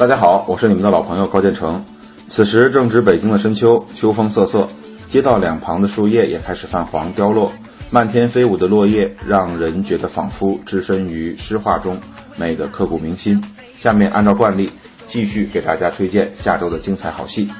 [0.00, 1.84] 大家好，我是你们的老朋友高建成。
[2.26, 4.66] 此时正值北京的深秋，秋风瑟瑟，
[5.10, 7.52] 街道两旁的树叶也开始泛黄凋落，
[7.90, 12.00] 漫天飞舞的落叶让人觉得仿佛置身于诗画中，
[12.38, 13.38] 美得刻骨铭心。
[13.76, 14.70] 下面按照惯例，
[15.06, 17.50] 继续给大家推荐下周的精彩好戏。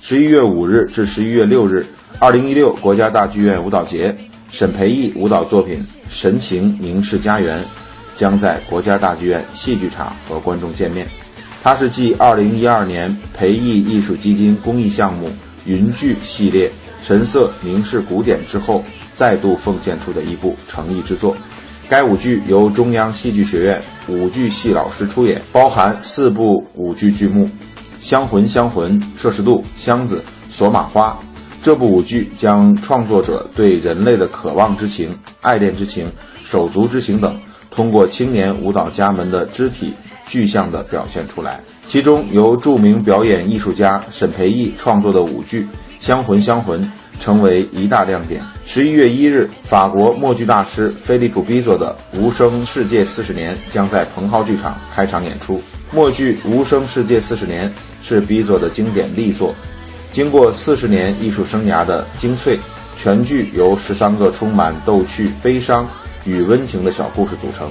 [0.00, 1.84] 十一月五日至十一月六日，
[2.18, 4.16] 二零一六国家大剧院舞蹈节，
[4.50, 5.76] 沈培艺舞蹈作品
[6.08, 7.60] 《神情凝视家园》
[8.16, 11.06] 将在国家大剧院戏剧场和观众见面。
[11.64, 15.30] 它是继二零一二年培艺艺术基金公益项目
[15.64, 16.70] “云剧”系列
[17.02, 21.34] 神色凝视古典之后，再度奉献出的一部诚意之作。
[21.88, 27.42] 该舞剧由中央戏剧学院舞剧系老师出演，包含四部舞剧剧目：
[27.98, 30.16] 《香魂》《香魂》《摄氏度》《箱子》
[30.54, 31.18] 《索玛花》。
[31.62, 36.12] 这部舞剧将创作者对人类的渴望之情、爱恋之情、
[36.44, 37.40] 手足之情等，
[37.70, 39.94] 通过青年舞蹈家们的肢体。
[40.26, 41.60] 具象地表现出来。
[41.86, 45.62] 其中由著名表演艺术家沈培艺创作的舞剧
[46.00, 46.82] 《香魂香魂》
[47.20, 48.42] 成为一大亮点。
[48.64, 55.62] 十一月一日，法国默剧大师菲利普·比佐的《无声世界四十年》将在蓬蒿剧场开场演出。
[55.92, 57.68] 默剧《无声世界四十年》
[58.02, 59.54] 是比佐的经典力作，
[60.10, 62.58] 经过四十年艺术生涯的精粹，
[62.96, 65.86] 全剧由十三个充满逗趣、悲伤
[66.24, 67.70] 与温情的小故事组成。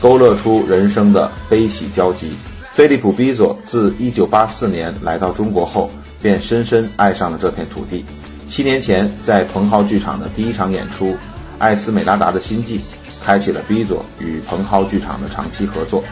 [0.00, 2.32] 勾勒出人生的悲喜交集。
[2.72, 8.04] 菲利普·比佐自1984年来到中国后，便深深爱上了这片土地。
[8.46, 11.12] 七年前，在蓬蒿剧场的第一场演出
[11.58, 12.78] 《艾斯美拉达的心计》，
[13.24, 16.02] 开启了比佐与蓬蒿剧场的长期合作。《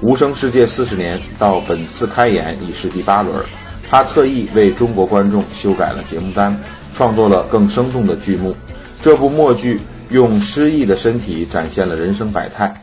[0.00, 3.42] 无声世界四十年》到本次开演已是第八轮，
[3.88, 6.60] 他特意为中国观众修改了节目单，
[6.92, 8.54] 创作了更生动的剧目。
[9.00, 12.74] 这部默剧用诗意的身体展现了人生百态。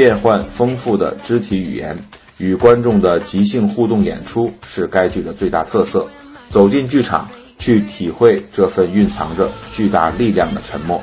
[0.00, 1.94] 变换丰富的肢体语言
[2.38, 6.08] 与观众的即兴互动演出是该剧的最大特色。
[6.48, 10.98] 走进剧场，去体会这份蕴藏着巨大力量的沉默。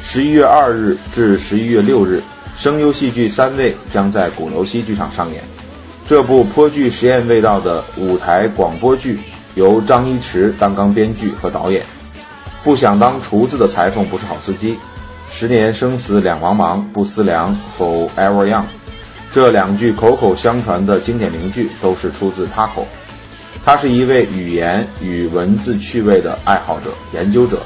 [0.00, 2.22] 十一月二日至十一月六日，
[2.56, 5.42] 声优戏剧《三位》将在鼓楼西剧场上演。
[6.06, 9.18] 这部颇具实验味道的舞台广播剧
[9.56, 11.84] 由张一驰担纲编剧和导演。
[12.62, 14.78] 不想当厨子的裁缝不是好司机。
[15.28, 18.64] 十年生死两茫茫，不思量，Forever Young。
[19.32, 22.86] 这两句口口相传的经典名句都是出自他口。
[23.64, 27.60] 他是一位语言与文字趣味的爱好者、研究者，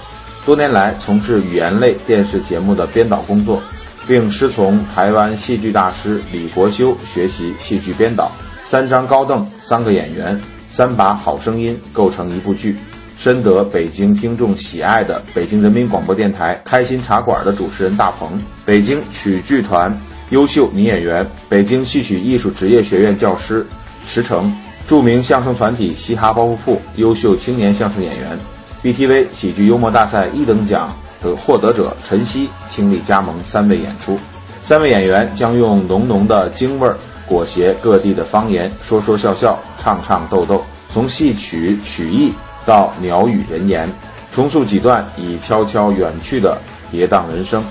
[0.44, 3.62] 多年来从事语言类电视节目的编导工作，
[4.08, 8.32] 并师从台湾戏剧大师李国修学习戏剧编导。
[8.62, 12.76] 三张高凳，三个演员，三把好声音，构成一部剧。
[13.22, 19.94] 深得北京听众喜爱的北京人民广播电台《开心茶馆》的主持人大鹏，北京曲剧团
[20.30, 23.66] 优秀女演员，北京戏曲艺术职业学院教师
[24.06, 24.50] 石成，
[24.86, 28.38] 著名相声团体嘻哈包袱铺优秀青年相声演员
[28.82, 30.88] ，BTV 喜剧幽默大赛一等奖
[31.22, 34.18] 的获得者陈曦倾力加盟三位演出，
[34.62, 42.32] 三位演员将用浓浓的京味儿裹挟各地的方言，说说笑笑，唱唱逗逗，从戏曲曲艺。
[42.66, 43.88] 到鸟语人言，
[44.32, 46.56] 重塑几段已悄悄远去的
[46.90, 47.64] 跌宕人生，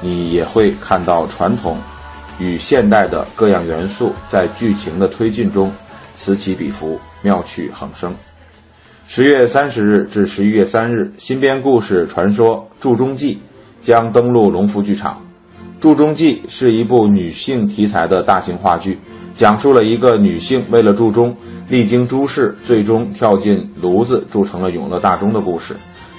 [0.00, 1.78] 你也会看到传统
[2.38, 5.70] 与现代的各样元素在剧情的推进中
[6.14, 8.14] 此起彼伏，妙趣横生。
[9.08, 13.34] 十月三十日至十一月三日，新编故事传说《祝中记》
[13.86, 15.14] 将登陆龙福剧场。
[15.78, 18.98] 《祝中记》是一部女性题材的大型话剧，
[19.36, 21.36] 讲述了一个女性为了祝中。
[21.68, 25.74] 历经诸事，最终跳进炉子铸成了永乐大钟的故事，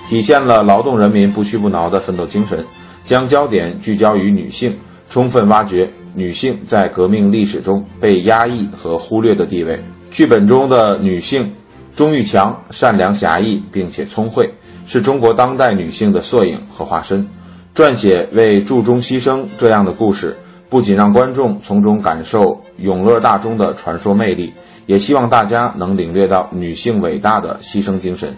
[0.09, 2.65] 体现了劳动人民不屈不挠的奋斗精神，
[3.05, 4.75] 将焦点聚焦于女性，
[5.09, 9.81] 充分挖掘女性在革命历史中被压抑和忽略的地位。
[10.11, 11.53] 剧本中的女性
[11.95, 14.53] 钟玉强善良侠义并且聪慧，
[14.85, 17.25] 是中国当代女性的缩影和化身。
[17.73, 20.35] 撰写为铸钟牺牲这样的故事，
[20.69, 24.53] 不仅让观众从中感受永乐大钟的传说魅力。
[24.85, 28.33] 也希望大家能领略到女性伟大的牺牲精神。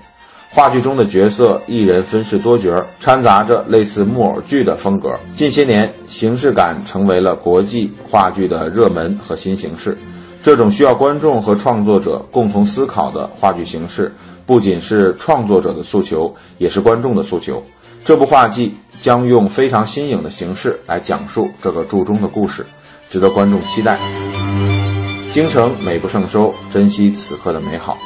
[0.49, 5.11] 话剧中的角色一人分饰多角，掺杂着类似木偶剧的风格。
[5.31, 9.95] 近些年，形式感成为了国际话剧的热门和新形式。
[10.41, 14.11] 这种需要观众和创作者共同思考的话剧形式，
[14.47, 17.61] 不仅是创作者的诉求，也是观众的诉求。
[18.03, 22.65] 这部话剧将用非常新颖的形式来讲述这个注中的故事，
[23.07, 23.99] 值得观众期待。
[25.31, 27.97] 京城美不胜收，珍惜此刻的美好。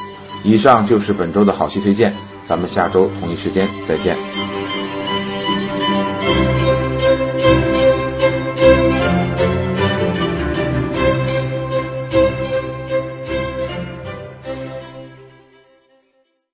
[0.43, 2.13] 以上就是本周的好戏推荐，
[2.43, 4.62] 咱们下周同一时间再见。